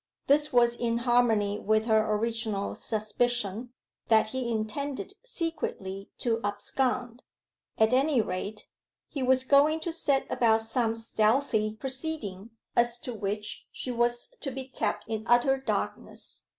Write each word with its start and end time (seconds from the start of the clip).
This 0.25 0.51
was 0.51 0.75
in 0.75 0.97
harmony 1.05 1.59
with 1.59 1.85
her 1.85 2.11
original 2.15 2.73
suspicion, 2.73 3.71
that 4.07 4.29
he 4.29 4.49
intended 4.49 5.13
secretly 5.23 6.09
to 6.17 6.41
abscond. 6.43 7.21
At 7.77 7.93
any 7.93 8.19
rate, 8.19 8.67
he 9.09 9.21
was 9.21 9.43
going 9.43 9.79
to 9.81 9.91
set 9.91 10.25
about 10.27 10.61
some 10.63 10.95
stealthy 10.95 11.75
proceeding, 11.75 12.49
as 12.75 12.97
to 13.01 13.13
which 13.13 13.67
she 13.71 13.91
was 13.91 14.33
to 14.39 14.49
be 14.49 14.65
kept 14.67 15.07
in 15.07 15.23
utter 15.27 15.55
darkness. 15.59 16.45